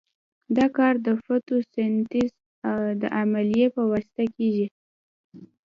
دا 0.57 0.65
کار 0.77 0.93
د 1.05 1.07
فوتو 1.23 1.55
سنتیز 1.73 2.31
د 3.01 3.03
عملیې 3.19 3.67
په 3.75 3.81
واسطه 3.91 4.23
کیږي. 4.35 4.67